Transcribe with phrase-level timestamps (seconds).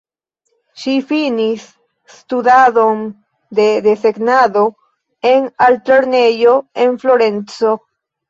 [0.83, 1.65] Ŝi finis
[2.13, 3.03] studadon
[3.59, 4.65] de desegnado
[5.33, 6.55] en artlernejo
[6.87, 7.75] en Florenco.